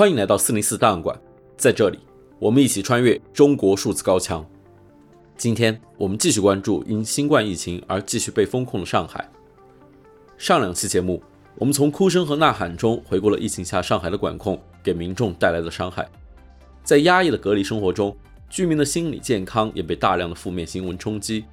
[0.00, 1.14] 欢迎来到四零四档案馆，
[1.58, 1.98] 在这里，
[2.38, 4.42] 我们一起穿越中国数字高墙。
[5.36, 9.30] 今天我们继续关注因新冠疫情而继续被封控的上海。
[10.38, 11.22] 上两期节目，
[11.56, 16.08] 我们从哭声和呐喊中回顾了疫情下上海的管控给民众带来的伤害。
[16.82, 18.16] 在压抑的隔离生活中，
[18.48, 21.44] 居民的心理健康也被大量的负面新闻冲击。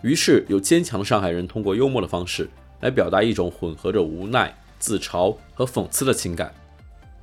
[0.00, 2.48] 于是，有坚强的上海人通过幽默的方式
[2.80, 6.50] 来表达一种混合着无奈、自嘲和讽刺的情感。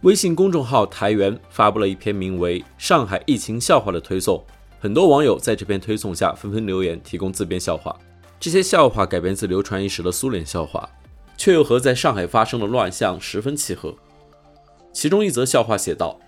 [0.04, 4.44] 微信公众号“台源”发布了一篇名为《上海疫情笑话》的推送。
[4.78, 7.98] 很多网友在这篇推送下纷纷留言，提供自编笑话。
[8.38, 10.90] 这些笑话改编自流传一时的苏联笑话，
[11.38, 13.96] 却又和在上海发生的乱象十分契合。
[14.92, 16.20] 其中一则笑话写道：“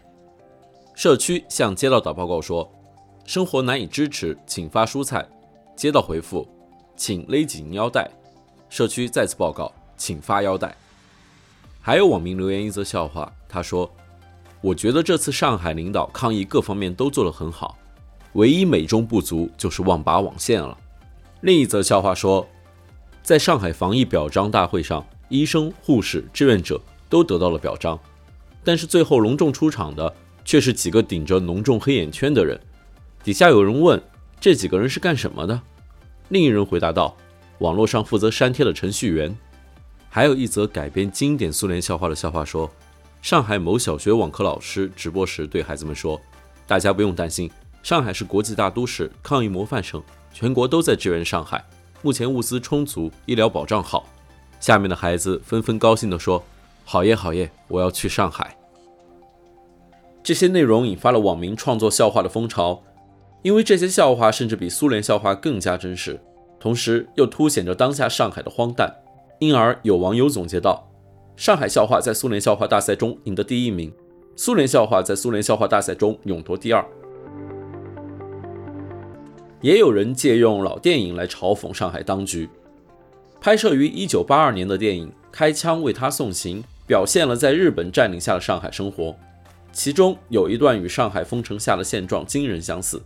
[0.96, 2.72] 社区向街道打报告说，
[3.26, 5.28] 生活难以支持，请发蔬菜。
[5.76, 6.48] 街道回复，
[6.96, 8.10] 请勒紧腰带。
[8.70, 10.74] 社区再次报告，请发腰带。”
[11.82, 13.90] 还有网民留言一则笑话，他说
[14.60, 17.78] ：“我觉得这次上海领导抗疫各方面都做得很好。”
[18.34, 20.78] 唯一美中不足就是忘拔网线了。
[21.40, 22.46] 另一则笑话说，
[23.24, 27.98] 在上海防疫表彰大会上，医生、护士、志愿者都得到了表彰，
[28.62, 32.60] 但是最后隆重出场的却是几个顶着浓重黑眼圈的人。
[33.24, 34.04] 底下有人问，
[34.38, 35.62] 这几个人是干什么的？
[36.28, 37.16] 另一人回答道：
[37.60, 39.34] 网络上负责删帖的程序员。
[40.10, 42.70] 还有一则改编经典苏联笑话的笑话说，
[43.26, 46.22] 上海某小学网课老师直播时对孩子们说
[46.68, 47.50] ：“大家不用担心。”
[47.82, 50.00] 上海是国际大都市，抗疫模范省，
[50.32, 51.66] 全国都在支援上海。
[52.04, 54.06] 目前物资充足，医疗保障好。
[54.60, 56.44] 下面的孩子纷纷高兴地说
[56.86, 58.56] ：“好耶，好耶，我要去上海。”
[60.22, 62.84] 这些内容引发了网民创作笑话的风潮，
[63.42, 66.22] 因为这些笑话甚至比苏联笑话更加真实，
[66.60, 68.94] 同时又凸显着当下上海的荒诞。
[69.40, 70.88] 因而有网友总结道
[71.38, 73.92] ：“上海笑话在苏联笑话大赛中赢得第一名，
[74.38, 76.86] 苏联笑话在苏联笑话大赛中勇夺第二。”
[79.60, 82.50] 也有人借用老电影来嘲讽上海当局。
[83.42, 89.14] 拍摄于1982年的电影《开枪为他送行》表现了在日本占领下的上海生活，
[89.74, 93.02] 其中有一段与上海封城下的现状惊人相似。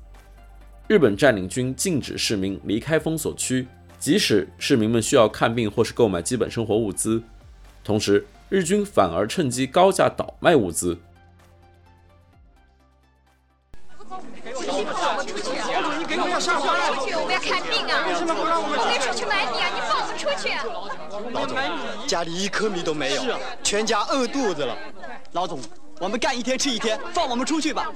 [0.87, 3.67] 日本占领军禁止市民离开封锁区，
[3.97, 7.21] 即使市民们需要看病或是购买基本生活物资，
[7.83, 10.97] 同时日军反而趁机高价倒卖物资。
[14.89, 15.49] 放我们出去，
[17.15, 17.91] 我们要看病啊！
[18.01, 20.49] 我没出去买米啊，你放我们出去！
[21.31, 21.55] 老总，
[22.07, 24.75] 家里一颗米都没有，全家饿肚子了。
[25.33, 25.59] 老总，
[25.99, 27.91] 我们干一天吃一天，放我们出去吧。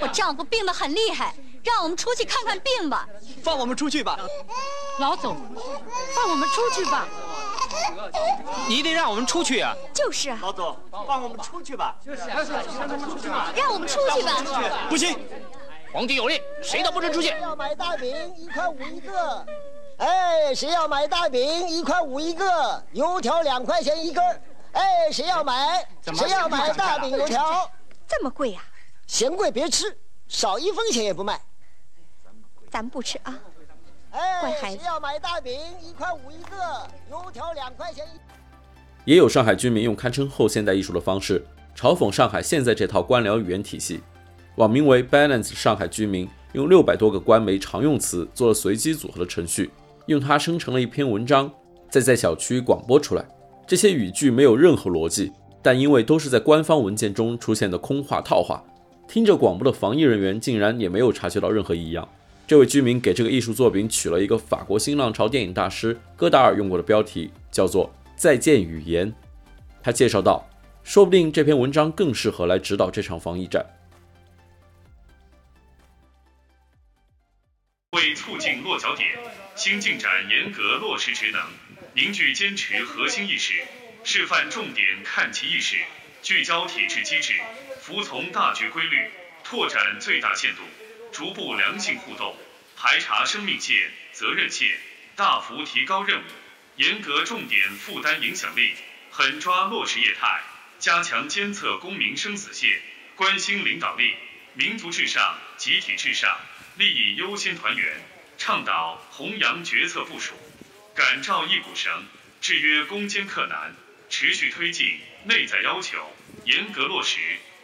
[0.00, 3.08] 我丈夫病得很厉害，让我们出去看看病吧。
[3.42, 4.18] 放我们出去吧。
[5.00, 5.36] 老总，
[6.14, 7.08] 放我们出去吧。
[8.68, 9.74] 你得让我们出去啊！
[9.94, 10.38] 就是啊。
[10.42, 11.96] 老总，放我们出去吧。
[12.04, 14.42] 就是，让我们出去吧。
[14.88, 15.18] 不行。
[15.92, 17.28] 皇帝有令，谁都不准出去。
[17.40, 19.46] 要买大饼，一块五一个。
[19.98, 22.84] 哎，谁要买大饼，一块五一个。
[22.92, 24.42] 油条两块钱一根。
[24.72, 25.88] 哎，谁要买？
[26.14, 27.70] 谁要买大饼油条？
[28.06, 28.60] 这么贵呀？
[29.06, 29.96] 嫌贵别吃，
[30.28, 31.40] 少一分钱也不卖。
[32.70, 33.38] 咱们不吃啊。
[34.16, 34.82] 哎，乖孩子。
[34.86, 35.52] 要买大饼，
[35.86, 36.56] 一块五一个。
[37.10, 38.18] 油条两块钱一。
[39.04, 41.44] 也有上海居民用堪称后现代艺术的方式
[41.76, 44.00] 嘲讽上海现在这套官僚语言体系。
[44.56, 49.70] 网名为 Balance 上海居民用六百多个官媒常用词做了随机组合的程序，
[50.06, 51.52] 用它生成了一篇文章，
[51.90, 53.22] 再在小区广播出来。
[53.66, 58.64] 这些语句没有任何逻辑，但因为都是在官方文件中出现的空话套话，
[59.06, 62.08] 听着广播的防疫人员竟然也没有察觉到任何异样。
[62.46, 69.12] 这位居民给这个艺术作品取了一个法国新浪潮电影大师戈达尔用过的标题，叫做“再见语言”。
[69.82, 70.48] 他介绍道
[70.84, 73.66] ：“说不定这篇文章更适合来指导这场防疫战。”
[77.96, 79.08] 为促进落脚点，
[79.56, 81.40] 新进展严格落实职能，
[81.94, 83.54] 凝聚坚持核心意识，
[84.04, 85.78] 示范重点看齐意识，
[86.22, 87.32] 聚焦体制机制，
[87.80, 89.10] 服从大局规律，
[89.42, 90.62] 拓展最大限度，
[91.16, 92.36] 逐步良性互动，
[92.76, 94.78] 排查生命线、责任线，
[95.16, 96.24] 大幅提高任务，
[96.76, 98.74] 严格重点负担影响力，
[99.10, 100.42] 狠抓落实业态，
[100.78, 102.82] 加强监测公民生死线，
[103.14, 104.14] 关心领导力，
[104.52, 106.38] 民族至上，集体至上。
[106.76, 107.98] 利益优先团圆，
[108.36, 110.34] 倡导弘扬决策部署，
[110.94, 112.04] 感召一股绳，
[112.42, 113.74] 制约攻坚克难，
[114.10, 116.14] 持续推进内在要求，
[116.44, 117.18] 严格落实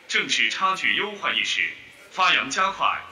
[0.08, 1.68] 正视差距优化意识，
[2.12, 3.02] 发扬加快。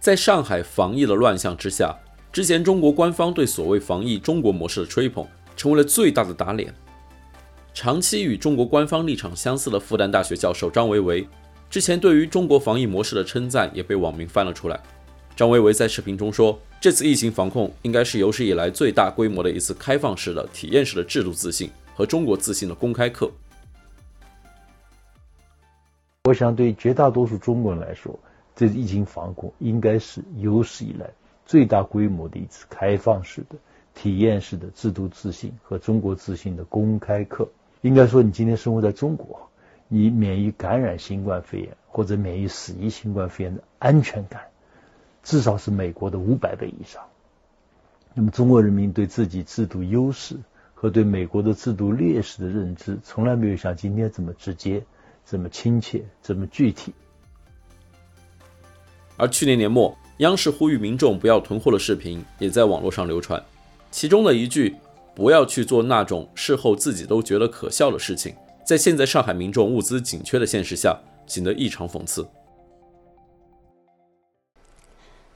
[0.00, 1.94] 在上海防疫的乱象之下，
[2.32, 6.74] 之前中国官方对所谓防疫中国模式的吹捧，成为了最大的打脸。
[7.74, 11.28] 长期与中国官方立场相似的复旦大学教授张维维，
[11.68, 14.80] 之前对于中国防疫模式的称赞也被网民翻了出来。
[15.36, 23.30] 张维维在视频中说，这次疫情防控应该是有史以来最大规模的一次开放式的、体验式的制度自信和中国自信的公开课。
[26.24, 28.18] 我想，对绝大多数中国人来说，
[28.60, 31.12] 这次疫情防控应该是有史以来
[31.46, 33.56] 最大规模的一次开放式的、
[33.94, 37.48] 体验式的制度自信和中国自信的公开课。
[37.80, 39.48] 应该说，你今天生活在中国，
[39.88, 44.42] 你免于感染新冠肺炎或者免于死于新冠肺炎的安全感，
[45.22, 47.04] 至少是美国的五百倍以上。
[48.12, 50.36] 那么，中国人民对自己制度优势
[50.74, 54.84] 和对美国的制度劣势的认知，从来没有像今天这么直接、
[55.24, 56.92] 这么亲切、这么具体。
[59.20, 63.42] 而去年年末，央视呼吁民众不要囤货的视频也在网络上流传，
[63.90, 64.74] 其中的一句。
[65.12, 68.34] 不要去做那种事后自己都觉得可笑的事情，
[68.64, 72.26] 在现在上海民众物资紧缺的现实下，显得异常讽刺。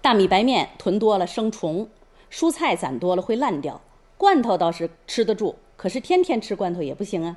[0.01, 1.87] 大米白面囤多了生虫，
[2.31, 3.83] 蔬菜攒多了会烂掉，
[4.17, 7.37] 罐头倒是吃得住，可是天天吃罐头也不行啊。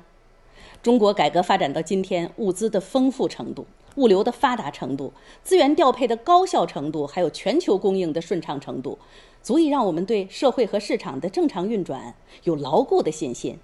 [0.82, 5.12] 中国改革发展到今天，物资的丰富程度、物流的发达程度、
[5.42, 8.98] 资源调配的高效程度，还有全球供应的顺畅程度。
[9.40, 13.58] 足以让我们对社会和市场的正常运转有牢固的信心，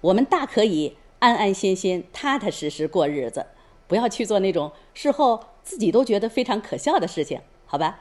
[0.00, 3.44] 我们大可以安安心心、踏踏实实过日子，
[3.88, 7.98] 不要去做那种事后自己都觉得非常可笑的事情，好吧？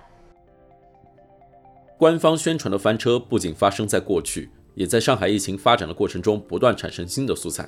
[1.98, 7.68] 官方宣传的翻车不仅发生在过去，也在上海疫情发展的过程中不断产生新的素材。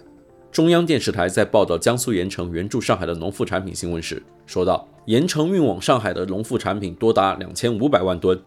[0.55, 8.41] 中央电视台在报道江苏盐城援助上海的农副产品新闻时，说道：盐城运往上海的农副产品多达两千五百万吨。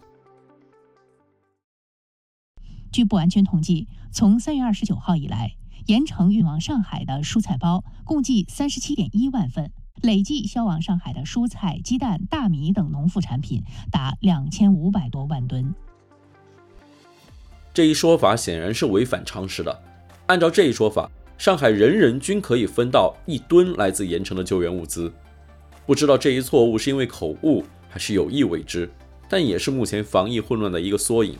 [2.90, 5.52] 据不完全统计，从三月二十九号以来，
[5.84, 9.70] 盐城运往上海的蔬菜包共计三十七点一万份，
[10.00, 15.74] 累计销往上海的蔬菜、鸡蛋、大米等农副产品达两千五百多万吨。
[17.74, 19.82] 这一说法显然是违反常识的。
[20.28, 25.10] 按照这一说法，上海人人均可以分到一吨来自盐城的救援物资。
[25.86, 28.90] 不知道这一错误是因为口误还是有意为之，
[29.30, 31.38] 但也是目前防疫混乱的一个缩影。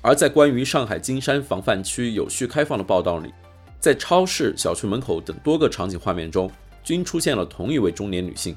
[0.00, 3.34] 而在关于上海金山防范区有序开放的报道里，
[3.80, 6.48] 在超市、小区门口等多个场景画面中，
[6.84, 8.56] 均出现了同一位中年女性，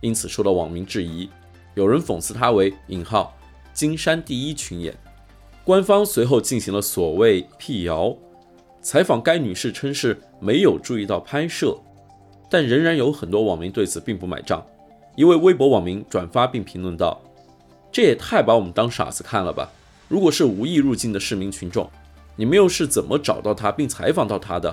[0.00, 1.30] 因此受到网民质疑。
[1.74, 3.36] 有人讽刺她为“引号
[3.72, 4.92] 金山第一群演”。
[5.64, 8.16] 官方随后进行了所谓辟谣，
[8.86, 11.76] 采访该女士称是没有注意到拍摄，
[12.48, 14.64] 但仍然有很多网民对此并不买账。
[15.16, 17.20] 一位微博网民转发并评论道
[17.90, 19.68] ：“这也太把我们当傻子看了吧！”
[20.06, 21.90] 如果是无意入境的市民群众，
[22.36, 24.72] 你们又是怎么找到他并采访到他的？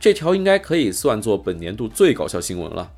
[0.00, 2.90] 这条应该可以算作本年度最搞笑新闻了。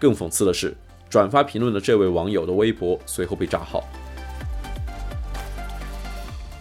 [0.00, 0.76] 更讽刺的是，
[1.08, 3.84] 转发评论的这位网友的微博随后被炸号。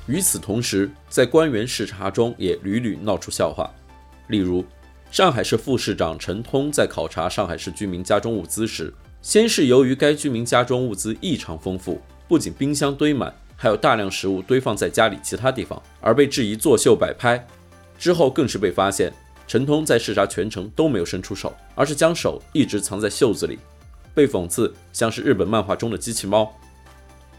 [0.08, 3.70] 与此同时，在官员视察中也屡屡闹出笑话，
[4.30, 4.66] 例如，
[5.12, 13.34] 上海市副市长陈通在考察上海市居民家中物资时，先是由于该居民家中物资异常丰富，不仅冰箱堆满。
[13.60, 17.44] 还有大量食物堆放在家里其他地方，而被质疑作秀摆拍。
[17.98, 19.12] 之后更是被发现，
[19.48, 23.58] 陈通在视察全程都没有伸出手，而是将手一直藏在袖子里，
[24.14, 26.56] 被讽刺像是日本漫画中的机器猫。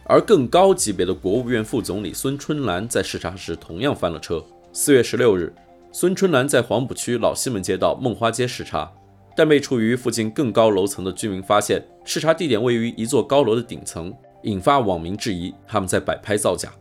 [0.08, 4.42] 而更高级别的国务院副总理孙春兰在视察时同样翻了车。
[4.72, 5.52] 四月十六日，
[5.92, 8.90] 孙春兰在黄浦区老西门街道梦花街视察，
[9.36, 14.12] 但被处于附近更高楼层的居民发现，视察地点位于一座高楼的顶层。
[14.44, 16.72] 引发网民质疑，他们在摆拍造假。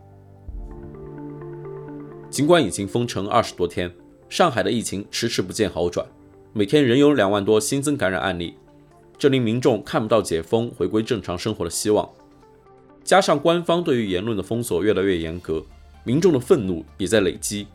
[2.30, 3.92] 尽管已经封城二十多天，
[4.30, 6.08] 上海的疫情迟迟不见好转，
[6.54, 8.54] 每天仍有两万多新增感染案例，
[9.18, 12.08] 这令民众看不到解封、回归正常生活的希望。
[13.08, 15.66] 加上官方对于言论的封锁越来越严格，
[16.04, 17.66] 民众的愤怒也在累积。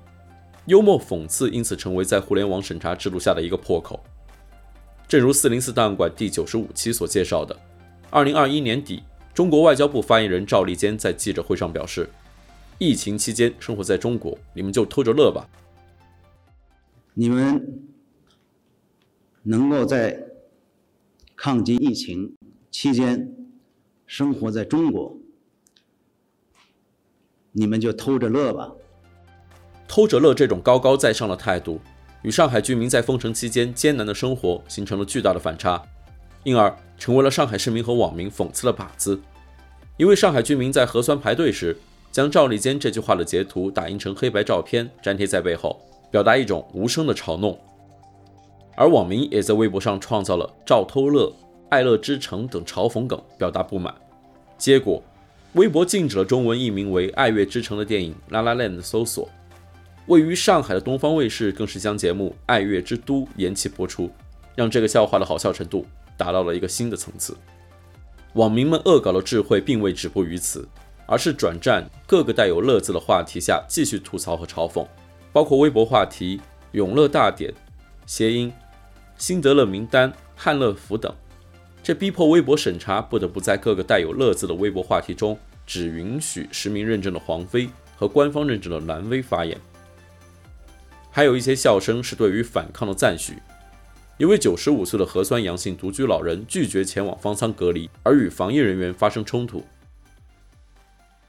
[0.67, 3.99] 幽默讽刺因此成为在互联网审查制度下的一个破口。
[5.09, 7.59] 正如四零四档案馆第九十五期所介绍的，
[8.11, 9.03] 二零二一年底。
[9.33, 12.07] 中国外交部发言人赵立坚在记者会上表示
[12.79, 15.49] ：“疫情期间生活在中国，你们就偷着乐吧。
[17.15, 17.89] 你们
[19.45, 20.23] 能够在
[21.35, 22.37] 抗击疫情
[22.71, 23.35] 期间
[24.07, 25.17] 生活在中国，
[27.53, 28.71] 你们就偷着乐吧。”
[29.87, 31.81] 偷着乐这种高高在上的态度，
[32.23, 35.83] 与上海居民在封城期间艰难的生活形成了巨大的反差。
[36.45, 39.21] 因而成为了上海市民和网民讽刺的靶子。
[39.97, 41.77] 一位上海居民在核酸排队时，
[42.11, 45.81] 将赵立坚这句话的截图打印成黑白照片粘贴在背后，
[46.11, 47.57] 表达一种无声的嘲弄。
[48.75, 51.33] 而网民也在微博上创造了“赵偷乐
[51.71, 53.95] ”“爱乐之城”等嘲讽梗，表达不满。
[54.59, 55.01] 结果，
[55.55, 59.29] 微博禁止了中文译名为《爱乐之城》的电影《La La Land》的搜索。
[60.07, 64.11] 位于上海的东方卫视更是将节目《爱乐之都》延期播出，
[64.55, 65.85] 让这个笑话的好笑程度
[66.17, 67.37] 达到了一个新的层次。
[68.33, 70.67] 网民们恶搞的智慧并未止步于此，
[71.05, 74.87] 而是转战各个带有“乐”字的话题下继续吐槽和嘲讽，
[75.35, 76.41] 包括微博话题
[76.73, 77.53] “永乐大典”、
[78.07, 78.51] 谐音
[79.19, 81.15] “辛德勒名单”、“汉乐福”等，
[81.83, 85.37] 这逼迫微博审查不得不在各个带有“乐”字的微博话题中
[85.67, 89.59] 只允许实名认证的黄飞和官方认证的蓝威发言。
[91.11, 93.35] 还有一些笑声是对于反抗的赞许。
[94.17, 99.65] 一位九十五岁的核酸阳性独居老人拒绝前往方舱隔离，而与防疫人员发生冲突。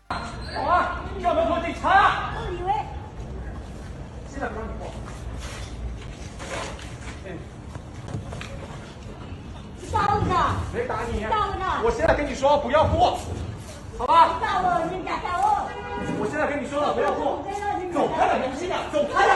[0.10, 0.15] 好
[0.62, 2.36] 啊，校门口警察。
[2.36, 2.72] 都以为
[4.29, 4.93] 现在不让你过。
[9.91, 11.81] 打我我呢？
[11.83, 13.19] 我现在跟你说不要过，
[13.98, 14.39] 好吧？
[14.41, 15.67] 打我，人家打我。
[16.19, 17.43] 我现在跟你说了不要过，
[17.93, 19.33] 走开了，年轻人，走开了。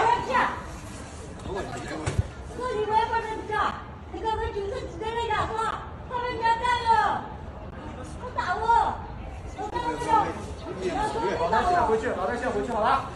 [11.87, 13.09] 回去，老大先回去好了，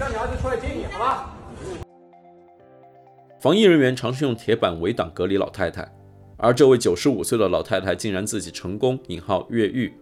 [0.00, 1.30] 叫你儿子出来接你，好吧？
[3.38, 5.86] 防疫人员尝试用铁板围挡隔离老太太，
[6.36, 9.92] 而这位九十五岁的老太太竟然自己成功引号越狱。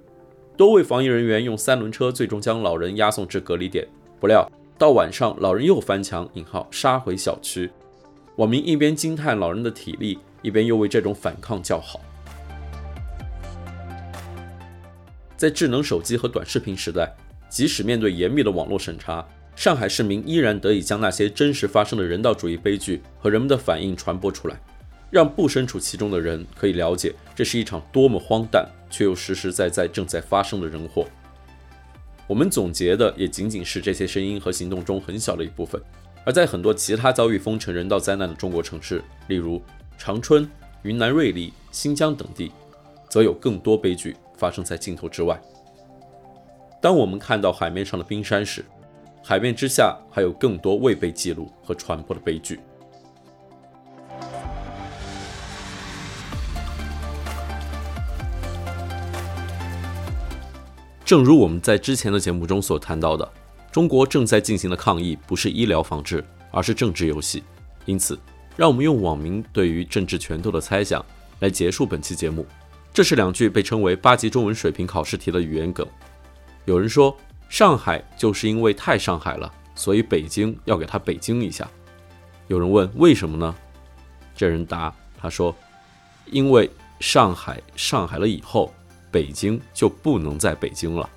[0.57, 3.87] 多位防疫人员用三轮车最终将老人押送至隔离点，
[4.21, 7.71] 不料到晚上老人又翻墙引号杀回小区。
[8.37, 12.01] 网民一边惊叹老人的体力，一边又为这种反抗叫好。
[15.37, 17.15] 在智能手机和短视频时代。
[17.47, 19.25] 即使面对严密的网络审查，
[19.55, 24.61] 上海市民依然得以将那些真实发生的人道主义悲剧和人们的反应传播出来，
[25.15, 31.07] 让不身处其中的人可以了解这是一场多么荒诞却又实实在在正在发生的人祸。
[32.27, 35.81] 我们总结的也仅仅是这些声音和行动中很小的一部分，
[36.27, 39.63] 而在很多其他遭遇封城人道灾难的中国城市，例如
[39.97, 40.51] 长春、
[40.83, 42.51] 云南瑞丽、新疆等地，
[43.09, 45.41] 则有更多悲剧发生在镜头之外。
[46.83, 48.65] 当我们看到海面上的冰山时，
[49.23, 52.59] 海面之下还有更多未被记录和传播的悲剧。
[61.05, 63.31] 正如我们在之前的节目中所谈到的，
[63.71, 67.43] 中国正在进行的抗疫不是医疗防治，而是政治游戏。
[67.85, 68.19] 因此，
[68.57, 71.05] 让我们用网民对于政治拳头的猜想
[71.41, 72.47] 来结束本期节目。
[72.91, 75.87] 这是两句被称为八级中文水平考试题的语言梗。
[76.65, 77.15] 有人说，
[77.51, 81.69] 上海就是因为太上海了，所以北京要给他北京一下。
[82.47, 83.55] 有人问为什么呢？
[84.35, 85.55] 这人答，他说，
[86.31, 88.73] 因为上海上海了以后，
[89.15, 91.09] 北京就不能在北京了。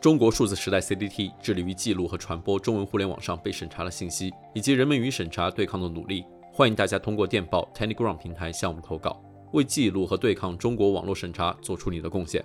[0.00, 6.24] 中国数字时代 （CDT） 致力于记录和传播中文互联网上被审查的信息，以及人们与审查对抗的努力。
[6.52, 9.22] 欢迎大家通过电报 Telegram 平台向我们投稿，
[9.52, 12.44] 为记录和对抗中国网络审查做出你的贡献。